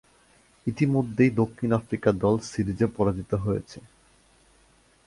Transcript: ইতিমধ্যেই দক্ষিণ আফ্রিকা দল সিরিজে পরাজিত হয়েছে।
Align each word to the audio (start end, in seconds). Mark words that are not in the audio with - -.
ইতিমধ্যেই 0.67 1.31
দক্ষিণ 1.31 1.69
আফ্রিকা 1.73 2.09
দল 2.23 2.35
সিরিজে 2.51 2.87
পরাজিত 2.97 3.31
হয়েছে। 3.35 3.79